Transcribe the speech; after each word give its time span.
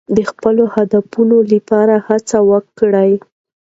د 0.15 0.17
خپلو 0.31 0.63
هدفونو 0.75 1.37
لپاره 1.53 1.95
هڅه 2.07 2.37
وکړئ. 2.49 3.11